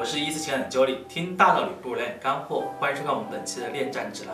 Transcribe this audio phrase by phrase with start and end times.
[0.00, 4.32] 我是一次情感教练，听大道理不如来点干货，欢迎收看我们本期的恋战指南。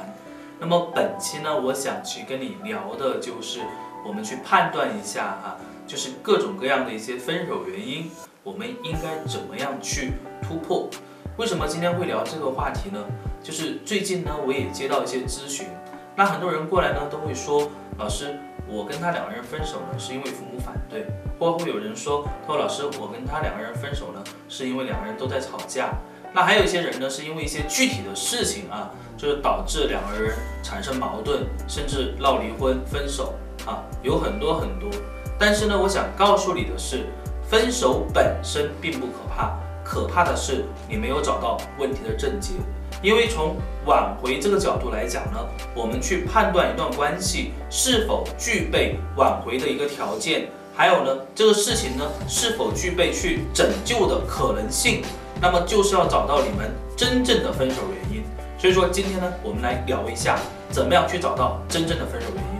[0.61, 3.59] 那么本期呢，我想去跟你聊的就是
[4.07, 8.09] 我们去判断一下啊，就是各种各样的一些分手原因，
[8.45, 10.89] 我们应该怎么样去突破？
[11.37, 13.05] 为什么今天会聊这个话题呢？
[13.43, 15.67] 就是最近呢，我也接到一些咨询，
[16.15, 21.07] 那很多人过来呢都会说，老师，我跟他两个人分手呢，是因为父母反对。
[21.39, 25.91] 或会有人说，他说老师，我跟他两个人分手呢，是因为两个人都在吵架。
[26.33, 33.35] 那还有一些人呢，是因为一些具体的事情啊，就是导致两个人产生矛盾，甚至闹离婚、分手
[33.67, 34.91] 啊，有很多很多。
[35.39, 37.07] 但是呢，我想告诉你的是，
[37.43, 42.55] 分手本身并不可怕，可怕的是你没有找到问题的症结。
[43.03, 45.39] 因为从挽回这个角度来讲呢，
[45.75, 50.49] 我们去判断一段关系是否具备挽回的一个条件。
[50.75, 55.03] 还有呢，这个事情呢是否具备去拯救的可能性？
[55.41, 58.25] 那么就是要找到你们真正的分手原因。
[58.59, 60.39] 所以说今天呢，我们来聊一下
[60.71, 62.51] 怎么样去找到真正的分手原因。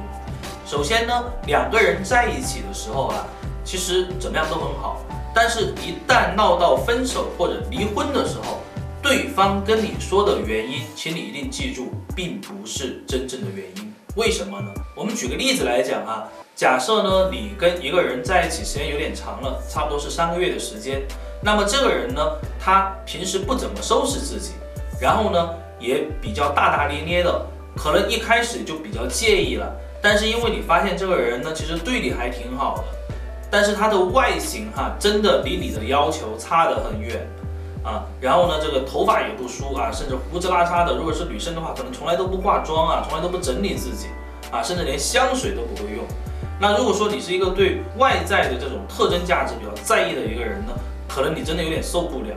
[0.67, 3.27] 首先呢，两个人在一起的时候啊，
[3.65, 5.01] 其实怎么样都很好，
[5.35, 8.61] 但是一旦闹到分手或者离婚的时候，
[9.09, 13.95] 对方跟你说的原因，请你一定记住，并不是真正的原因。
[14.17, 14.69] 为什么呢？
[14.97, 16.27] 我们举个例子来讲啊。
[16.57, 21.01] 假设呢，你跟一个人在一起时间有点长了，差不多是三个月的时间。
[21.41, 22.21] 那么这个人呢，
[22.59, 24.55] 他平时不怎么收拾自己，
[25.01, 27.47] 然后呢，也比较大大咧咧的，
[27.77, 29.73] 可能一开始就比较介意了。
[30.03, 32.85] 但是因为你发现这个人呢，其实对你还挺好的，
[33.53, 37.25] 但是他的外形哈，真的比你的要求差得很远
[37.87, 38.05] 啊。
[38.21, 40.97] 然后呢，这个头发也不梳啊，甚至胡子拉碴的。
[40.97, 44.09] 如果是女生的话，可能从来都不化妆啊，从来都不整理自己
[44.51, 46.05] 啊，甚至连香水都不会用。
[46.59, 50.73] 那如果说你是一个对外在的这种特征价值比较在意的一个人呢，
[51.07, 52.35] 可能你真的有点受不了。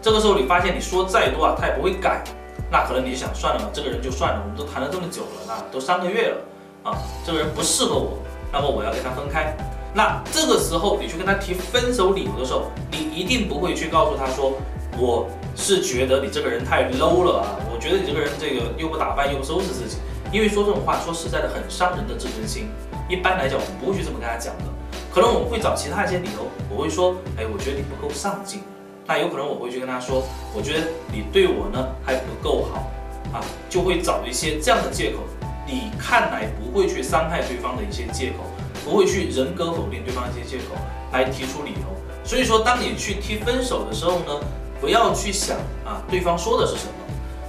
[0.00, 2.22] 这个时候你发现你说再多啊，他也不会改，
[2.70, 6.36] 那可能你想算了吧，这个人就算了，我们都谈了这么久了，那都三个月了
[6.82, 8.18] 啊，这个人不适合我，
[8.52, 9.56] 那么我要跟他分开。
[9.94, 14.52] 那这个时候你去跟他提分手理由的时候，你一定不会去告诉他说，
[14.98, 19.96] 我是觉得你这个人太 low 了啊，我觉得你这个人这个又不打扮又不收拾自己，
[20.30, 22.68] 因为说这种话说实在的很伤人的自尊心。
[23.08, 24.64] 一般来讲，我们不会去这么跟他讲的，
[25.12, 26.46] 可能我们会找其他一些理由。
[26.70, 28.62] 我会说，哎，我觉得你不够上进。
[29.04, 30.22] 那有可能我会去跟他说，
[30.54, 32.90] 我觉得你对我呢还不够好
[33.32, 35.18] 啊，就会找一些这样的借口。
[35.66, 38.44] 你看来不会去伤害对方的一些借口，
[38.84, 40.76] 不会去人格否定对方一些借口
[41.12, 41.86] 来提出理由。
[42.24, 44.40] 所以说，当你去提分手的时候呢，
[44.82, 45.56] 不要去想
[45.86, 46.92] 啊对方说的是什么。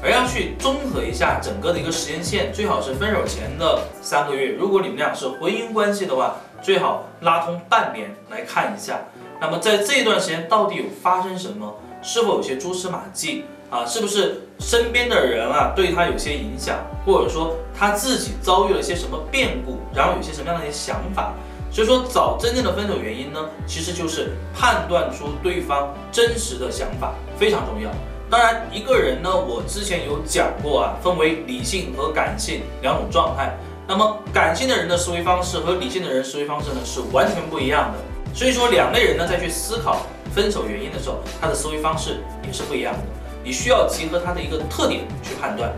[0.03, 4.51] 而要去综合一下整个的一个时间线，最好是分手前的三个月。
[4.51, 8.99] 如果你们俩是婚姻关系的话，最好拉通半年来看一下。
[9.39, 11.73] 那么在这段时间到底有发生什么？
[12.01, 13.85] 是否有些蛛丝马迹啊？
[13.85, 21.33] 是不是身边的人啊对他有些影响，或者说他自己遭遇了些什么变故，然后有些什么样的一些想法？
[21.73, 27.89] 所以说找真正的分手原因呢，其实就是判断出对方真实的想法，非常重要。
[28.29, 33.57] 当然，一个人呢，我之前有讲过啊，分为理性和感性两种状态。
[33.87, 37.99] 那么，感性的人的思维方式和理性的人思维方式呢是完全不一样的。
[38.35, 42.99] 所以说，两类人呢再去思考分手原因的时候，他的思维方式也是不一样的。
[43.43, 45.73] 你需要结合他的一个特点去判断。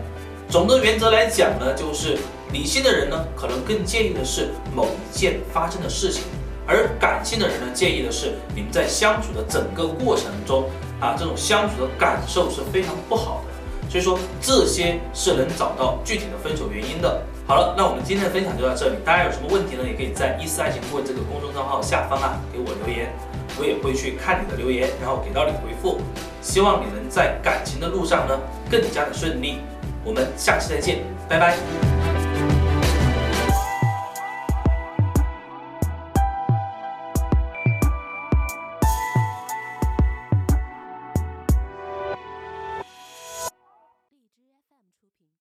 [0.48, 2.18] 总的原则来讲呢，就是
[2.52, 6.22] 理性的人呢可能更介意的是某一件发生的事情，
[6.66, 10.68] 而感性的人呢介意的是你们在相处的整个过程中。
[10.98, 17.20] 啊，这种相处的感受是非常不好的，所以说这些是能找到具体的分手原因的。
[17.46, 19.82] 好了，那我们今天的分享就到这里，大家有什么问题呢？
[19.86, 23.12] 也可以在一思爱情顾问这个公众账号下方啊给我留言，
[23.60, 26.00] 我也会去看你的留言，然后给到你回复。
[26.40, 29.58] 希望你能在感情的路上呢更加的顺利。
[30.06, 31.95] 我们下期再见，拜拜。